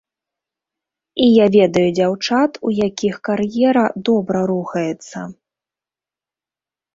І 1.25 1.27
я 1.31 1.45
ведаю 1.55 1.83
дзяўчат, 1.99 2.51
у 2.69 2.71
якіх 2.87 3.15
кар'ера 3.29 3.85
добра 4.09 4.41
рухаецца. 4.53 5.19